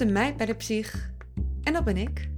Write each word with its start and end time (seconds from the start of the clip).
een 0.00 0.12
meid 0.12 0.36
bij 0.36 0.46
de 0.46 0.54
psych 0.54 1.10
en 1.62 1.72
dat 1.72 1.84
ben 1.84 1.96
ik. 1.96 2.30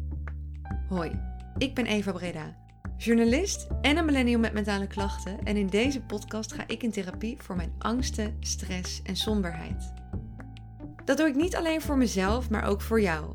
Hoi, 0.89 1.21
ik 1.59 1.75
ben 1.75 1.87
Eva 1.87 2.13
Breda, 2.13 2.57
journalist 2.97 3.67
en 3.81 3.97
een 3.97 4.05
millennial 4.05 4.41
met 4.41 4.53
mentale 4.53 4.87
klachten. 4.87 5.39
En 5.45 5.57
in 5.57 5.67
deze 5.67 6.01
podcast 6.01 6.53
ga 6.53 6.65
ik 6.67 6.83
in 6.83 6.91
therapie 6.91 7.37
voor 7.39 7.57
mijn 7.57 7.73
angsten, 7.79 8.37
stress 8.41 9.03
en 9.03 9.17
somberheid. 9.17 9.93
Dat 11.05 11.17
doe 11.17 11.27
ik 11.27 11.35
niet 11.35 11.57
alleen 11.57 11.81
voor 11.81 11.97
mezelf, 11.97 12.51
maar 12.51 12.65
ook 12.65 12.81
voor 12.81 13.01
jou. 13.01 13.35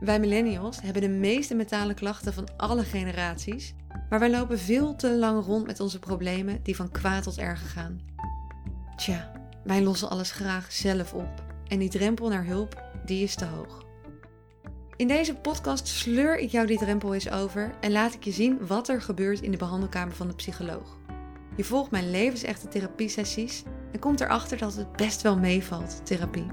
Wij 0.00 0.20
millennials 0.20 0.80
hebben 0.80 1.02
de 1.02 1.08
meeste 1.08 1.54
mentale 1.54 1.94
klachten 1.94 2.34
van 2.34 2.48
alle 2.56 2.82
generaties, 2.82 3.74
maar 4.08 4.18
wij 4.18 4.30
lopen 4.30 4.58
veel 4.58 4.96
te 4.96 5.16
lang 5.16 5.44
rond 5.44 5.66
met 5.66 5.80
onze 5.80 5.98
problemen 5.98 6.62
die 6.62 6.76
van 6.76 6.90
kwaad 6.90 7.22
tot 7.22 7.38
erger 7.38 7.68
gaan. 7.68 8.00
Tja, 8.96 9.30
wij 9.64 9.82
lossen 9.82 10.10
alles 10.10 10.30
graag 10.30 10.72
zelf 10.72 11.14
op 11.14 11.48
en 11.68 11.78
die 11.78 11.88
drempel 11.88 12.28
naar 12.28 12.44
hulp, 12.44 12.82
die 13.10 13.22
is 13.22 13.34
te 13.34 13.44
hoog. 13.44 13.84
In 14.96 15.08
deze 15.08 15.34
podcast 15.34 15.86
sleur 15.86 16.38
ik 16.38 16.50
jou 16.50 16.66
die 16.66 16.78
drempel 16.78 17.14
eens 17.14 17.30
over 17.30 17.74
en 17.80 17.92
laat 17.92 18.14
ik 18.14 18.24
je 18.24 18.30
zien 18.30 18.66
wat 18.66 18.88
er 18.88 19.02
gebeurt 19.02 19.40
in 19.40 19.50
de 19.50 19.56
behandelkamer 19.56 20.14
van 20.14 20.28
de 20.28 20.34
psycholoog. 20.34 20.98
Je 21.56 21.64
volgt 21.64 21.90
mijn 21.90 22.10
levensechte 22.10 22.68
therapiesessies 22.68 23.62
en 23.92 23.98
komt 23.98 24.20
erachter 24.20 24.58
dat 24.58 24.74
het 24.74 24.92
best 24.92 25.22
wel 25.22 25.38
meevalt, 25.38 26.06
therapie. 26.06 26.46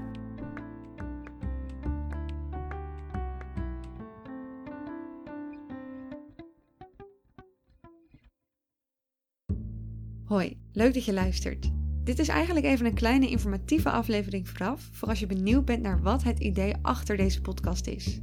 Hoi, 10.24 10.58
leuk 10.72 10.94
dat 10.94 11.04
je 11.04 11.12
luistert. 11.12 11.77
Dit 12.08 12.18
is 12.18 12.28
eigenlijk 12.28 12.66
even 12.66 12.86
een 12.86 12.94
kleine 12.94 13.28
informatieve 13.28 13.90
aflevering 13.90 14.48
vooraf, 14.48 14.88
voor 14.92 15.08
als 15.08 15.18
je 15.18 15.26
benieuwd 15.26 15.64
bent 15.64 15.82
naar 15.82 16.02
wat 16.02 16.22
het 16.22 16.38
idee 16.38 16.74
achter 16.82 17.16
deze 17.16 17.40
podcast 17.40 17.86
is. 17.86 18.20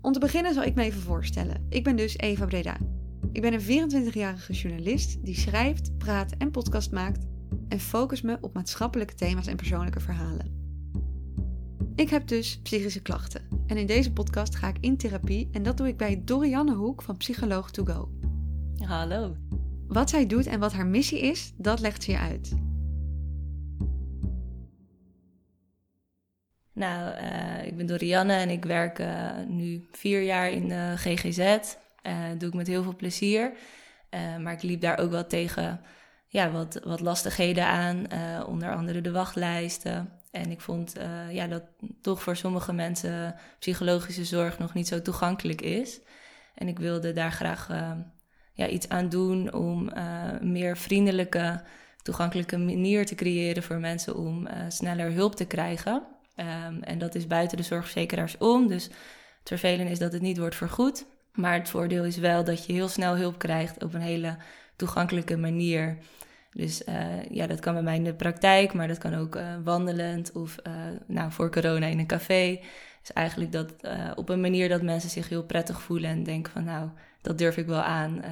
Om 0.00 0.12
te 0.12 0.18
beginnen 0.18 0.54
zal 0.54 0.62
ik 0.62 0.74
me 0.74 0.82
even 0.82 1.00
voorstellen. 1.00 1.66
Ik 1.68 1.84
ben 1.84 1.96
dus 1.96 2.18
Eva 2.18 2.46
Breda. 2.46 2.76
Ik 3.32 3.42
ben 3.42 3.52
een 3.52 3.90
24-jarige 3.90 4.52
journalist 4.52 5.24
die 5.24 5.34
schrijft, 5.34 5.98
praat 5.98 6.32
en 6.38 6.50
podcast 6.50 6.92
maakt 6.92 7.26
en 7.68 7.80
focus 7.80 8.20
me 8.20 8.38
op 8.40 8.54
maatschappelijke 8.54 9.14
thema's 9.14 9.46
en 9.46 9.56
persoonlijke 9.56 10.00
verhalen. 10.00 10.54
Ik 11.94 12.10
heb 12.10 12.26
dus 12.28 12.60
psychische 12.62 13.02
klachten 13.02 13.42
en 13.66 13.76
in 13.76 13.86
deze 13.86 14.12
podcast 14.12 14.54
ga 14.54 14.68
ik 14.68 14.76
in 14.80 14.96
therapie 14.96 15.48
en 15.52 15.62
dat 15.62 15.76
doe 15.76 15.88
ik 15.88 15.96
bij 15.96 16.22
Dorianne 16.24 16.74
Hoek 16.74 17.02
van 17.02 17.16
Psycholoog 17.16 17.70
to 17.70 17.84
Go. 17.84 18.10
Hallo. 18.86 19.36
Wat 19.86 20.10
zij 20.10 20.26
doet 20.26 20.46
en 20.46 20.60
wat 20.60 20.72
haar 20.72 20.86
missie 20.86 21.20
is, 21.20 21.52
dat 21.56 21.80
legt 21.80 22.02
ze 22.02 22.10
je 22.10 22.18
uit. 22.18 22.64
Nou, 26.76 27.14
uh, 27.14 27.66
ik 27.66 27.76
ben 27.76 27.86
Dorianne 27.86 28.32
en 28.32 28.50
ik 28.50 28.64
werk 28.64 28.98
uh, 28.98 29.30
nu 29.46 29.88
vier 29.92 30.22
jaar 30.22 30.50
in 30.50 30.68
de 30.68 30.92
GGZ. 30.96 31.38
Uh, 31.38 32.14
doe 32.38 32.48
ik 32.48 32.54
met 32.54 32.66
heel 32.66 32.82
veel 32.82 32.96
plezier. 32.96 33.52
maar 34.40 34.52
ik 34.52 34.62
liep 34.62 34.80
daar 34.80 34.98
ook 34.98 35.10
wel 35.10 35.26
tegen 35.26 35.80
ja, 36.26 36.50
wat, 36.50 36.80
wat 36.84 37.00
lastigheden 37.00 37.66
aan, 37.66 38.06
onder 38.46 38.74
andere 38.74 39.00
de 39.00 39.10
wachtlijsten. 39.10 40.10
En 40.30 40.50
ik 40.50 40.60
vond 40.60 40.94
ja, 41.30 41.46
dat 41.46 41.62
toch 42.00 42.22
voor 42.22 42.36
sommige 42.36 42.72
mensen 42.72 43.34
psychologische 43.58 44.24
zorg 44.24 44.58
nog 44.58 44.74
niet 44.74 44.88
zo 44.88 45.02
toegankelijk 45.02 45.60
is. 45.60 46.00
En 46.54 46.68
ik 46.68 46.78
wilde 46.78 47.12
daar 47.12 47.32
graag 47.32 47.68
ja, 48.52 48.68
iets 48.68 48.88
aan 48.88 49.08
doen 49.08 49.52
om 49.52 49.90
meer 50.40 50.76
vriendelijke, 50.76 51.62
toegankelijke 52.02 52.58
manier 52.58 53.06
te 53.06 53.14
creëren 53.14 53.62
voor 53.62 53.78
mensen 53.78 54.16
om 54.16 54.48
sneller 54.68 55.12
hulp 55.12 55.34
te 55.34 55.46
krijgen. 55.46 56.15
Um, 56.36 56.82
en 56.82 56.98
dat 56.98 57.14
is 57.14 57.26
buiten 57.26 57.56
de 57.56 57.62
zorgverzekeraars 57.62 58.38
om. 58.38 58.66
Dus 58.68 58.84
het 59.38 59.48
vervelende 59.48 59.90
is 59.90 59.98
dat 59.98 60.12
het 60.12 60.22
niet 60.22 60.38
wordt 60.38 60.56
vergoed. 60.56 61.06
Maar 61.32 61.54
het 61.54 61.68
voordeel 61.68 62.04
is 62.04 62.16
wel 62.16 62.44
dat 62.44 62.66
je 62.66 62.72
heel 62.72 62.88
snel 62.88 63.16
hulp 63.16 63.38
krijgt 63.38 63.84
op 63.84 63.94
een 63.94 64.00
hele 64.00 64.36
toegankelijke 64.76 65.36
manier. 65.36 65.98
Dus 66.50 66.82
uh, 66.88 67.24
ja, 67.30 67.46
dat 67.46 67.60
kan 67.60 67.74
bij 67.74 67.82
mij 67.82 67.96
in 67.96 68.04
de 68.04 68.14
praktijk, 68.14 68.72
maar 68.72 68.88
dat 68.88 68.98
kan 68.98 69.14
ook 69.14 69.36
uh, 69.36 69.54
wandelend 69.64 70.32
of 70.32 70.56
uh, 70.66 70.72
nou, 71.06 71.32
voor 71.32 71.50
corona 71.50 71.86
in 71.86 71.98
een 71.98 72.06
café. 72.06 72.60
Dus 73.00 73.12
eigenlijk 73.12 73.52
dat 73.52 73.72
op 74.14 74.28
een 74.28 74.40
manier 74.40 74.68
dat 74.68 74.82
mensen 74.82 75.10
zich 75.10 75.28
heel 75.28 75.44
prettig 75.44 75.80
voelen 75.80 76.10
en 76.10 76.22
denken 76.22 76.52
van 76.52 76.64
nou, 76.64 76.88
dat 77.20 77.38
durf 77.38 77.56
ik 77.56 77.66
wel 77.66 77.82
aan 77.82 78.22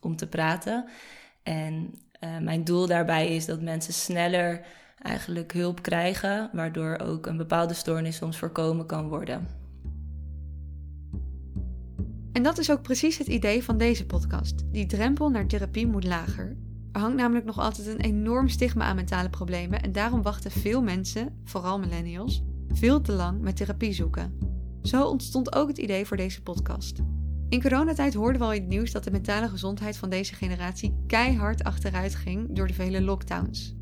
om 0.00 0.16
te 0.16 0.26
praten. 0.26 0.88
En 1.42 1.94
mijn 2.40 2.64
doel 2.64 2.86
daarbij 2.86 3.34
is 3.34 3.46
dat 3.46 3.60
mensen 3.60 3.92
sneller 3.92 4.60
eigenlijk 5.02 5.52
hulp 5.52 5.82
krijgen, 5.82 6.50
waardoor 6.52 6.98
ook 6.98 7.26
een 7.26 7.36
bepaalde 7.36 7.74
stoornis 7.74 8.16
soms 8.16 8.38
voorkomen 8.38 8.86
kan 8.86 9.08
worden. 9.08 9.46
En 12.32 12.42
dat 12.42 12.58
is 12.58 12.70
ook 12.70 12.82
precies 12.82 13.18
het 13.18 13.26
idee 13.26 13.64
van 13.64 13.78
deze 13.78 14.06
podcast. 14.06 14.64
Die 14.72 14.86
drempel 14.86 15.28
naar 15.28 15.46
therapie 15.46 15.86
moet 15.86 16.04
lager. 16.04 16.56
Er 16.92 17.00
hangt 17.00 17.16
namelijk 17.16 17.46
nog 17.46 17.58
altijd 17.58 17.86
een 17.86 18.00
enorm 18.00 18.48
stigma 18.48 18.84
aan 18.84 18.96
mentale 18.96 19.30
problemen 19.30 19.82
en 19.82 19.92
daarom 19.92 20.22
wachten 20.22 20.50
veel 20.50 20.82
mensen, 20.82 21.40
vooral 21.44 21.78
millennials, 21.78 22.42
veel 22.68 23.00
te 23.00 23.12
lang 23.12 23.40
met 23.40 23.56
therapie 23.56 23.92
zoeken. 23.92 24.38
Zo 24.82 25.04
ontstond 25.04 25.54
ook 25.54 25.68
het 25.68 25.78
idee 25.78 26.06
voor 26.06 26.16
deze 26.16 26.42
podcast. 26.42 26.98
In 27.48 27.62
coronatijd 27.62 28.14
hoorden 28.14 28.40
we 28.40 28.46
al 28.46 28.52
in 28.52 28.60
het 28.60 28.70
nieuws 28.70 28.92
dat 28.92 29.04
de 29.04 29.10
mentale 29.10 29.48
gezondheid 29.48 29.96
van 29.96 30.10
deze 30.10 30.34
generatie 30.34 30.96
keihard 31.06 31.64
achteruit 31.64 32.14
ging 32.14 32.48
door 32.52 32.66
de 32.66 32.74
vele 32.74 33.02
lockdowns. 33.02 33.77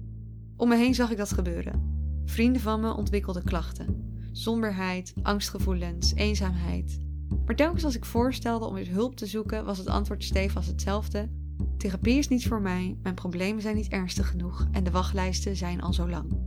Om 0.56 0.68
me 0.68 0.76
heen 0.76 0.94
zag 0.94 1.10
ik 1.10 1.16
dat 1.16 1.32
gebeuren. 1.32 1.94
Vrienden 2.24 2.62
van 2.62 2.80
me 2.80 2.94
ontwikkelden 2.94 3.44
klachten. 3.44 4.18
Somberheid, 4.32 5.14
angstgevoelens, 5.22 6.14
eenzaamheid. 6.14 6.98
Maar 7.46 7.56
telkens 7.56 7.84
als 7.84 7.96
ik 7.96 8.04
voorstelde 8.04 8.64
om 8.66 8.74
weer 8.74 8.90
hulp 8.90 9.16
te 9.16 9.26
zoeken, 9.26 9.64
was 9.64 9.78
het 9.78 9.86
antwoord 9.86 10.24
stevast 10.24 10.68
hetzelfde. 10.68 11.28
Therapie 11.76 12.18
is 12.18 12.28
niet 12.28 12.46
voor 12.46 12.60
mij, 12.60 12.96
mijn 13.02 13.14
problemen 13.14 13.62
zijn 13.62 13.76
niet 13.76 13.88
ernstig 13.88 14.28
genoeg 14.28 14.66
en 14.72 14.84
de 14.84 14.90
wachtlijsten 14.90 15.56
zijn 15.56 15.82
al 15.82 15.92
zo 15.92 16.08
lang. 16.08 16.38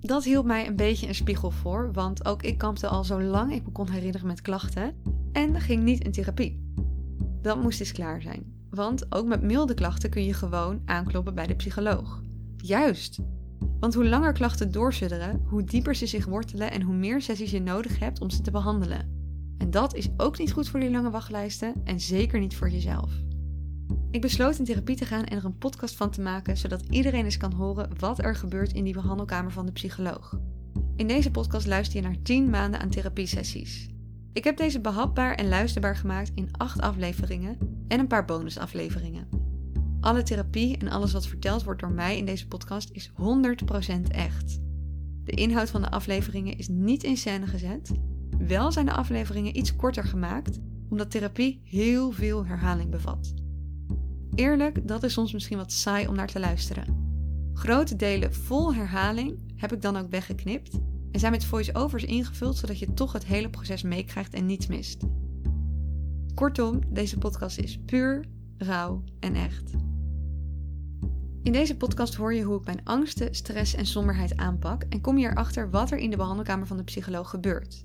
Dat 0.00 0.24
hield 0.24 0.44
mij 0.44 0.66
een 0.66 0.76
beetje 0.76 1.08
een 1.08 1.14
spiegel 1.14 1.50
voor, 1.50 1.92
want 1.92 2.24
ook 2.24 2.42
ik 2.42 2.58
kampte 2.58 2.88
al 2.88 3.04
zo 3.04 3.22
lang 3.22 3.52
ik 3.52 3.64
me 3.64 3.72
kon 3.72 3.90
herinneren 3.90 4.26
met 4.26 4.40
klachten 4.40 4.94
en 5.32 5.60
ging 5.60 5.82
niet 5.82 6.04
in 6.04 6.12
therapie. 6.12 6.72
Dat 7.42 7.62
moest 7.62 7.80
eens 7.80 7.92
klaar 7.92 8.22
zijn, 8.22 8.44
want 8.70 9.12
ook 9.14 9.26
met 9.26 9.42
milde 9.42 9.74
klachten 9.74 10.10
kun 10.10 10.24
je 10.24 10.34
gewoon 10.34 10.82
aankloppen 10.84 11.34
bij 11.34 11.46
de 11.46 11.54
psycholoog. 11.54 12.26
Juist. 12.62 13.18
Want 13.80 13.94
hoe 13.94 14.08
langer 14.08 14.32
klachten 14.32 14.72
doorsudderen, 14.72 15.42
hoe 15.44 15.64
dieper 15.64 15.94
ze 15.94 16.06
zich 16.06 16.26
wortelen 16.26 16.70
en 16.70 16.82
hoe 16.82 16.94
meer 16.94 17.22
sessies 17.22 17.50
je 17.50 17.60
nodig 17.60 17.98
hebt 17.98 18.20
om 18.20 18.30
ze 18.30 18.40
te 18.40 18.50
behandelen. 18.50 19.16
En 19.58 19.70
dat 19.70 19.94
is 19.94 20.08
ook 20.16 20.38
niet 20.38 20.52
goed 20.52 20.68
voor 20.68 20.80
die 20.80 20.90
lange 20.90 21.10
wachtlijsten 21.10 21.74
en 21.84 22.00
zeker 22.00 22.40
niet 22.40 22.56
voor 22.56 22.70
jezelf. 22.70 23.12
Ik 24.10 24.20
besloot 24.20 24.58
in 24.58 24.64
therapie 24.64 24.96
te 24.96 25.04
gaan 25.04 25.24
en 25.24 25.36
er 25.36 25.44
een 25.44 25.58
podcast 25.58 25.96
van 25.96 26.10
te 26.10 26.20
maken, 26.20 26.56
zodat 26.56 26.82
iedereen 26.90 27.24
eens 27.24 27.36
kan 27.36 27.52
horen 27.52 27.90
wat 27.98 28.18
er 28.24 28.34
gebeurt 28.34 28.72
in 28.72 28.84
die 28.84 28.92
behandelkamer 28.92 29.52
van 29.52 29.66
de 29.66 29.72
psycholoog. 29.72 30.38
In 30.96 31.06
deze 31.06 31.30
podcast 31.30 31.66
luister 31.66 31.96
je 31.96 32.06
naar 32.06 32.22
10 32.22 32.50
maanden 32.50 32.80
aan 32.80 32.90
therapiesessies. 32.90 33.88
Ik 34.32 34.44
heb 34.44 34.56
deze 34.56 34.80
behapbaar 34.80 35.34
en 35.34 35.48
luisterbaar 35.48 35.96
gemaakt 35.96 36.30
in 36.34 36.48
8 36.52 36.80
afleveringen 36.80 37.58
en 37.88 37.98
een 37.98 38.06
paar 38.06 38.24
bonusafleveringen. 38.24 39.37
Alle 40.00 40.22
therapie 40.22 40.76
en 40.76 40.88
alles 40.88 41.12
wat 41.12 41.26
verteld 41.26 41.64
wordt 41.64 41.80
door 41.80 41.92
mij 41.92 42.18
in 42.18 42.24
deze 42.24 42.48
podcast 42.48 42.90
is 42.90 43.10
100% 43.10 43.14
echt. 44.08 44.60
De 45.24 45.32
inhoud 45.32 45.70
van 45.70 45.80
de 45.80 45.90
afleveringen 45.90 46.58
is 46.58 46.68
niet 46.68 47.04
in 47.04 47.16
scène 47.16 47.46
gezet. 47.46 47.90
Wel 48.38 48.72
zijn 48.72 48.86
de 48.86 48.92
afleveringen 48.92 49.56
iets 49.56 49.76
korter 49.76 50.04
gemaakt, 50.04 50.58
omdat 50.88 51.10
therapie 51.10 51.60
heel 51.64 52.10
veel 52.10 52.46
herhaling 52.46 52.90
bevat. 52.90 53.34
Eerlijk, 54.34 54.88
dat 54.88 55.02
is 55.02 55.12
soms 55.12 55.32
misschien 55.32 55.56
wat 55.56 55.72
saai 55.72 56.06
om 56.06 56.14
naar 56.14 56.26
te 56.26 56.40
luisteren. 56.40 57.06
Grote 57.52 57.96
delen 57.96 58.34
vol 58.34 58.74
herhaling 58.74 59.52
heb 59.56 59.72
ik 59.72 59.82
dan 59.82 59.96
ook 59.96 60.10
weggeknipt 60.10 60.78
en 61.12 61.20
zijn 61.20 61.32
met 61.32 61.44
voice-overs 61.44 62.04
ingevuld 62.04 62.56
zodat 62.56 62.78
je 62.78 62.94
toch 62.94 63.12
het 63.12 63.24
hele 63.24 63.50
proces 63.50 63.82
meekrijgt 63.82 64.34
en 64.34 64.46
niets 64.46 64.66
mist. 64.66 65.04
Kortom, 66.34 66.80
deze 66.88 67.18
podcast 67.18 67.58
is 67.58 67.78
puur, 67.86 68.24
rauw 68.58 69.02
en 69.20 69.34
echt. 69.34 69.72
In 71.42 71.52
deze 71.52 71.76
podcast 71.76 72.14
hoor 72.14 72.34
je 72.34 72.42
hoe 72.42 72.58
ik 72.58 72.64
mijn 72.64 72.84
angsten, 72.84 73.34
stress 73.34 73.74
en 73.74 73.86
somberheid 73.86 74.36
aanpak 74.36 74.82
en 74.82 75.00
kom 75.00 75.18
je 75.18 75.28
erachter 75.28 75.70
wat 75.70 75.90
er 75.90 75.98
in 75.98 76.10
de 76.10 76.16
behandelkamer 76.16 76.66
van 76.66 76.76
de 76.76 76.84
psycholoog 76.84 77.30
gebeurt. 77.30 77.84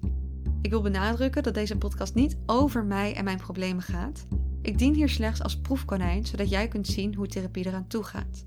Ik 0.62 0.70
wil 0.70 0.82
benadrukken 0.82 1.44
dat 1.44 1.54
deze 1.54 1.78
podcast 1.78 2.14
niet 2.14 2.38
over 2.46 2.86
mij 2.86 3.16
en 3.16 3.24
mijn 3.24 3.38
problemen 3.38 3.84
gaat. 3.84 4.28
Ik 4.62 4.78
dien 4.78 4.94
hier 4.94 5.10
slechts 5.10 5.44
als 5.44 5.60
proefkonijn, 5.60 6.26
zodat 6.26 6.50
jij 6.50 6.68
kunt 6.68 6.88
zien 6.88 7.16
hoe 7.16 7.28
therapie 7.28 7.66
eraan 7.66 7.88
toe 7.88 8.04
gaat. 8.04 8.44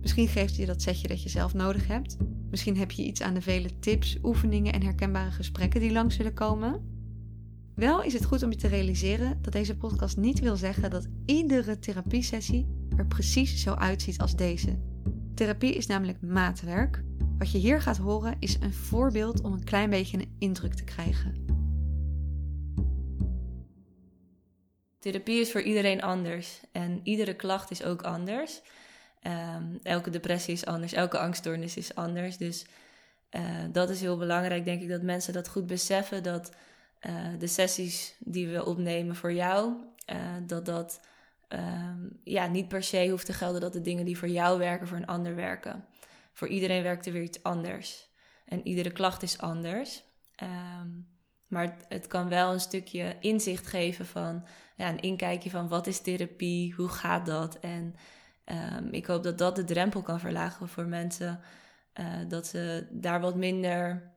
Misschien 0.00 0.28
geeft 0.28 0.56
je 0.56 0.66
dat 0.66 0.82
setje 0.82 1.08
dat 1.08 1.22
je 1.22 1.28
zelf 1.28 1.54
nodig 1.54 1.86
hebt. 1.86 2.16
Misschien 2.50 2.76
heb 2.76 2.90
je 2.90 3.04
iets 3.04 3.22
aan 3.22 3.34
de 3.34 3.40
vele 3.40 3.78
tips, 3.78 4.18
oefeningen 4.22 4.72
en 4.72 4.82
herkenbare 4.82 5.30
gesprekken 5.30 5.80
die 5.80 5.92
langs 5.92 6.16
zullen 6.16 6.34
komen. 6.34 6.95
Wel 7.76 8.02
is 8.02 8.12
het 8.12 8.24
goed 8.24 8.42
om 8.42 8.50
je 8.50 8.56
te 8.56 8.68
realiseren 8.68 9.38
dat 9.42 9.52
deze 9.52 9.76
podcast 9.76 10.16
niet 10.16 10.38
wil 10.38 10.56
zeggen 10.56 10.90
dat 10.90 11.06
iedere 11.26 11.78
therapiesessie 11.78 12.88
er 12.96 13.06
precies 13.06 13.62
zo 13.62 13.74
uitziet 13.74 14.18
als 14.18 14.36
deze. 14.36 14.78
Therapie 15.34 15.74
is 15.74 15.86
namelijk 15.86 16.20
maatwerk. 16.20 17.02
Wat 17.38 17.50
je 17.50 17.58
hier 17.58 17.80
gaat 17.80 17.96
horen 17.96 18.36
is 18.38 18.56
een 18.60 18.72
voorbeeld 18.72 19.42
om 19.42 19.52
een 19.52 19.64
klein 19.64 19.90
beetje 19.90 20.18
een 20.18 20.34
indruk 20.38 20.74
te 20.74 20.84
krijgen. 20.84 21.44
Therapie 24.98 25.40
is 25.40 25.50
voor 25.50 25.62
iedereen 25.62 26.02
anders 26.02 26.60
en 26.72 27.00
iedere 27.02 27.34
klacht 27.34 27.70
is 27.70 27.82
ook 27.82 28.02
anders. 28.02 28.62
Um, 29.22 29.78
elke 29.82 30.10
depressie 30.10 30.54
is 30.54 30.66
anders, 30.66 30.92
elke 30.92 31.18
angststoornis 31.18 31.76
is 31.76 31.94
anders. 31.94 32.36
Dus 32.36 32.66
uh, 33.30 33.42
dat 33.72 33.90
is 33.90 34.00
heel 34.00 34.16
belangrijk, 34.16 34.64
denk 34.64 34.82
ik, 34.82 34.88
dat 34.88 35.02
mensen 35.02 35.32
dat 35.32 35.48
goed 35.48 35.66
beseffen. 35.66 36.22
Dat 36.22 36.50
uh, 37.00 37.26
de 37.38 37.46
sessies 37.46 38.16
die 38.18 38.48
we 38.48 38.64
opnemen 38.64 39.16
voor 39.16 39.32
jou, 39.32 39.72
uh, 40.10 40.16
dat 40.46 40.66
dat 40.66 41.00
um, 41.48 42.20
ja, 42.24 42.46
niet 42.46 42.68
per 42.68 42.82
se 42.82 43.08
hoeft 43.08 43.26
te 43.26 43.32
gelden 43.32 43.60
dat 43.60 43.72
de 43.72 43.80
dingen 43.80 44.04
die 44.04 44.18
voor 44.18 44.28
jou 44.28 44.58
werken, 44.58 44.86
voor 44.86 44.96
een 44.96 45.06
ander 45.06 45.34
werken. 45.34 45.84
Voor 46.32 46.48
iedereen 46.48 46.82
werkt 46.82 47.06
er 47.06 47.12
weer 47.12 47.22
iets 47.22 47.42
anders. 47.42 48.08
En 48.44 48.66
iedere 48.66 48.90
klacht 48.90 49.22
is 49.22 49.38
anders. 49.38 50.02
Um, 50.42 51.08
maar 51.46 51.76
het, 51.88 52.06
kan 52.06 52.28
wel 52.28 52.52
een 52.52 52.60
stukje 52.60 53.16
inzicht 53.20 53.66
geven 53.66 54.06
van 54.06 54.46
ja, 54.76 54.88
een 54.88 55.00
inkijkje 55.00 55.50
van 55.50 55.68
wat 55.68 55.86
is 55.86 56.00
therapie, 56.00 56.74
hoe 56.74 56.88
gaat 56.88 57.26
dat? 57.26 57.58
En 57.58 57.94
um, 58.44 58.92
ik 58.92 59.06
hoop 59.06 59.22
dat 59.22 59.38
dat 59.38 59.56
de 59.56 59.64
drempel 59.64 60.02
kan 60.02 60.20
verlagen 60.20 60.68
voor 60.68 60.86
mensen. 60.86 61.40
Uh, 62.00 62.06
dat 62.28 62.46
ze 62.46 62.86
daar 62.90 63.20
wat 63.20 63.36
minder 63.36 64.10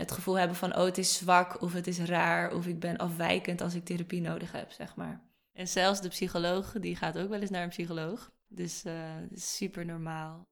het 0.00 0.12
gevoel 0.12 0.38
hebben 0.38 0.56
van 0.56 0.76
oh, 0.76 0.84
het 0.84 0.98
is 0.98 1.16
zwak 1.16 1.62
of 1.62 1.72
het 1.72 1.86
is 1.86 1.98
raar 1.98 2.52
of 2.52 2.66
ik 2.66 2.80
ben 2.80 2.96
afwijkend 2.96 3.60
als 3.60 3.74
ik 3.74 3.84
therapie 3.84 4.20
nodig 4.20 4.52
heb, 4.52 4.70
zeg 4.70 4.96
maar. 4.96 5.22
En 5.52 5.68
zelfs 5.68 6.00
de 6.00 6.08
psycholoog, 6.08 6.72
die 6.72 6.96
gaat 6.96 7.18
ook 7.18 7.28
wel 7.28 7.40
eens 7.40 7.50
naar 7.50 7.62
een 7.62 7.68
psycholoog. 7.68 8.30
Dus 8.48 8.84
uh, 8.84 8.92
is 9.30 9.56
super 9.56 9.84
normaal. 9.84 10.48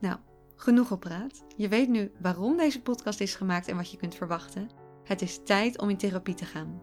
Nou, 0.00 0.18
genoeg 0.56 0.90
op 0.90 1.00
praat. 1.00 1.44
Je 1.56 1.68
weet 1.68 1.88
nu 1.88 2.12
waarom 2.20 2.56
deze 2.56 2.82
podcast 2.82 3.20
is 3.20 3.34
gemaakt 3.34 3.68
en 3.68 3.76
wat 3.76 3.90
je 3.90 3.96
kunt 3.96 4.14
verwachten. 4.14 4.68
Het 5.04 5.22
is 5.22 5.40
tijd 5.44 5.78
om 5.78 5.90
in 5.90 5.96
therapie 5.96 6.34
te 6.34 6.44
gaan. 6.44 6.82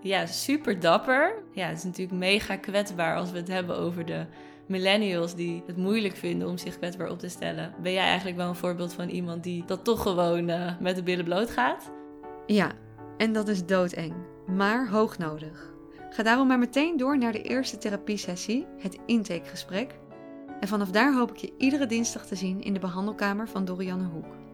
Ja, 0.00 0.26
super 0.26 0.80
dapper. 0.80 1.44
Ja, 1.52 1.66
het 1.66 1.78
is 1.78 1.84
natuurlijk 1.84 2.18
mega 2.18 2.56
kwetsbaar 2.56 3.16
als 3.16 3.30
we 3.30 3.36
het 3.36 3.48
hebben 3.48 3.76
over 3.76 4.06
de 4.06 4.26
millennials 4.70 5.34
die 5.34 5.62
het 5.66 5.76
moeilijk 5.76 6.16
vinden 6.16 6.48
om 6.48 6.58
zich 6.58 6.76
kwetsbaar 6.76 7.10
op 7.10 7.18
te 7.18 7.28
stellen. 7.28 7.74
Ben 7.82 7.92
jij 7.92 8.04
eigenlijk 8.04 8.36
wel 8.36 8.48
een 8.48 8.54
voorbeeld 8.54 8.92
van 8.92 9.08
iemand 9.08 9.42
die 9.42 9.64
dat 9.66 9.84
toch 9.84 10.02
gewoon 10.02 10.48
uh, 10.48 10.80
met 10.80 10.96
de 10.96 11.02
billen 11.02 11.24
bloot 11.24 11.50
gaat? 11.50 11.90
Ja, 12.46 12.72
en 13.16 13.32
dat 13.32 13.48
is 13.48 13.66
doodeng, 13.66 14.14
maar 14.46 14.88
hoog 14.88 15.18
nodig. 15.18 15.72
Ga 16.10 16.22
daarom 16.22 16.46
maar 16.46 16.58
meteen 16.58 16.96
door 16.96 17.18
naar 17.18 17.32
de 17.32 17.42
eerste 17.42 17.78
therapiesessie, 17.78 18.66
het 18.78 18.98
intakegesprek. 19.06 19.98
En 20.60 20.68
vanaf 20.68 20.90
daar 20.90 21.14
hoop 21.14 21.30
ik 21.30 21.36
je 21.36 21.52
iedere 21.58 21.86
dinsdag 21.86 22.26
te 22.26 22.34
zien 22.34 22.62
in 22.62 22.72
de 22.72 22.80
behandelkamer 22.80 23.48
van 23.48 23.64
Dorianne 23.64 24.08
Hoek. 24.08 24.49